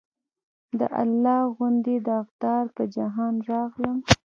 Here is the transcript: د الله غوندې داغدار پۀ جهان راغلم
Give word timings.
د 0.79 0.81
الله 1.01 1.41
غوندې 1.55 1.95
داغدار 2.07 2.65
پۀ 2.75 2.83
جهان 2.95 3.33
راغلم 3.51 3.97